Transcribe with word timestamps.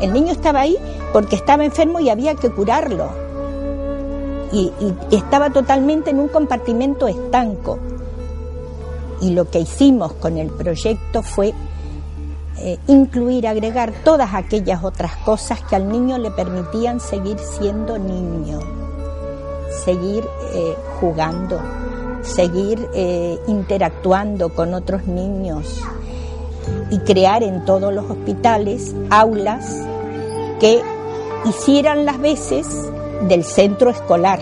El 0.00 0.12
niño 0.12 0.32
estaba 0.32 0.60
ahí 0.60 0.76
porque 1.12 1.36
estaba 1.36 1.64
enfermo 1.64 2.00
y 2.00 2.10
había 2.10 2.34
que 2.34 2.50
curarlo. 2.50 3.08
Y, 4.52 4.72
estaba 5.10 5.50
totalmente 5.50 6.10
en 6.10 6.20
un 6.20 6.28
compartimento 6.28 7.06
estanco. 7.06 7.78
Y 9.20 9.30
lo 9.30 9.50
que 9.50 9.60
hicimos 9.60 10.12
con 10.14 10.38
el 10.38 10.48
proyecto 10.48 11.22
fue 11.22 11.52
eh, 12.58 12.78
incluir, 12.86 13.46
agregar 13.46 13.92
todas 14.04 14.34
aquellas 14.34 14.82
otras 14.84 15.16
cosas 15.16 15.60
que 15.62 15.76
al 15.76 15.88
niño 15.88 16.18
le 16.18 16.30
permitían 16.30 17.00
seguir 17.00 17.38
siendo 17.38 17.98
niño, 17.98 18.60
seguir 19.84 20.24
eh, 20.54 20.76
jugando, 21.00 21.60
seguir 22.22 22.88
eh, 22.94 23.38
interactuando 23.46 24.48
con 24.50 24.74
otros 24.74 25.06
niños 25.06 25.82
y 26.90 26.98
crear 27.00 27.42
en 27.42 27.64
todos 27.64 27.92
los 27.92 28.10
hospitales 28.10 28.94
aulas 29.10 29.86
que 30.60 30.82
hicieran 31.44 32.04
las 32.04 32.18
veces 32.18 32.66
del 33.22 33.44
centro 33.44 33.90
escolar. 33.90 34.40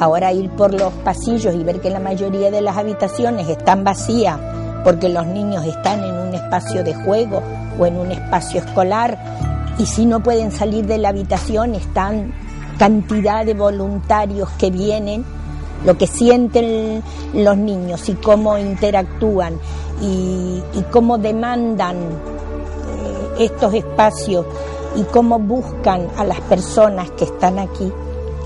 Ahora 0.00 0.32
ir 0.32 0.50
por 0.50 0.74
los 0.74 0.92
pasillos 1.04 1.54
y 1.54 1.62
ver 1.62 1.80
que 1.80 1.90
la 1.90 2.00
mayoría 2.00 2.50
de 2.50 2.60
las 2.60 2.76
habitaciones 2.76 3.48
están 3.48 3.84
vacías 3.84 4.38
porque 4.82 5.08
los 5.08 5.26
niños 5.26 5.64
están 5.64 6.04
en 6.04 6.14
un 6.14 6.34
espacio 6.34 6.84
de 6.84 6.94
juego 6.94 7.42
o 7.78 7.86
en 7.86 7.96
un 7.96 8.10
espacio 8.12 8.60
escolar 8.60 9.18
y 9.78 9.86
si 9.86 10.04
no 10.04 10.22
pueden 10.22 10.52
salir 10.52 10.86
de 10.86 10.98
la 10.98 11.08
habitación 11.08 11.74
están 11.74 12.34
cantidad 12.78 13.46
de 13.46 13.54
voluntarios 13.54 14.50
que 14.58 14.70
vienen, 14.70 15.24
lo 15.84 15.96
que 15.96 16.06
sienten 16.06 17.02
los 17.32 17.56
niños 17.56 18.08
y 18.08 18.14
cómo 18.14 18.58
interactúan 18.58 19.58
y, 20.00 20.62
cómo 20.90 21.18
demandan 21.18 21.96
eh, 21.96 23.44
estos 23.44 23.74
espacios 23.74 24.46
y 24.96 25.02
cómo 25.04 25.38
buscan 25.38 26.08
a 26.16 26.24
las 26.24 26.40
personas 26.42 27.10
que 27.12 27.24
están 27.24 27.58
aquí, 27.58 27.92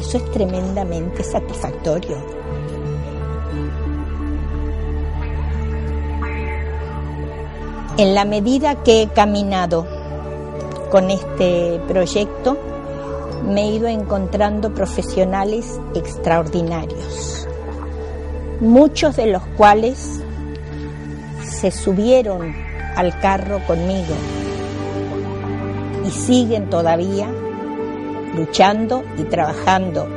eso 0.01 0.17
es 0.19 0.31
tremendamente 0.31 1.23
satisfactorio. 1.23 2.17
En 7.99 8.15
la 8.15 8.25
medida 8.25 8.83
que 8.85 9.03
he 9.03 9.09
caminado 9.09 9.85
con 10.91 11.11
este 11.11 11.81
proyecto, 11.89 12.57
me 13.45 13.63
he 13.63 13.73
ido 13.73 13.89
encontrando 13.89 14.73
profesionales 14.73 15.81
extraordinarios, 15.95 17.49
muchos 18.61 19.17
de 19.17 19.27
los 19.27 19.43
cuales 19.57 20.21
se 21.61 21.73
subieron 21.73 22.55
al 22.95 23.19
carro 23.19 23.59
conmigo 23.67 24.15
y 26.07 26.11
siguen 26.11 26.71
todavía 26.71 27.29
luchando 28.37 29.05
y 29.19 29.25
trabajando 29.25 30.09